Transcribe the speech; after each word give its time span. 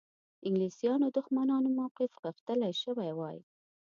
د 0.03 0.03
انګلیسیانو 0.47 1.13
دښمنانو 1.17 1.67
موقف 1.79 2.11
غښتلی 2.23 2.71
شوی 2.81 3.11
وای. 3.15 3.37